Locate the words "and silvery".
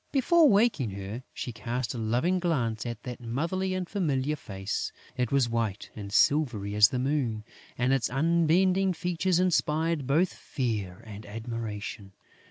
5.95-6.73